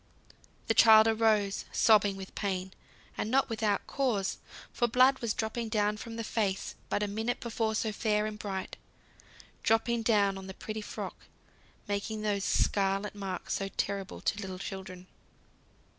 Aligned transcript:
The 0.65 0.73
child 0.73 1.07
arose 1.07 1.65
sobbing 1.71 2.15
with 2.17 2.33
pain; 2.33 2.73
and 3.19 3.29
not 3.29 3.49
without 3.49 3.85
cause, 3.85 4.39
for 4.73 4.87
blood 4.87 5.19
was 5.19 5.35
dropping 5.35 5.69
down 5.69 5.95
from 5.97 6.15
the 6.15 6.23
face, 6.23 6.73
but 6.89 7.03
a 7.03 7.07
minute 7.07 7.39
before 7.39 7.75
so 7.75 7.91
fair 7.91 8.25
and 8.25 8.39
bright 8.39 8.77
dropping 9.61 10.01
down 10.01 10.39
on 10.39 10.47
the 10.47 10.55
pretty 10.55 10.81
frock, 10.81 11.25
making 11.87 12.23
those 12.23 12.43
scarlet 12.43 13.13
marks 13.13 13.53
so 13.53 13.67
terrible 13.77 14.21
to 14.21 14.41
little 14.41 14.57
children. 14.57 15.05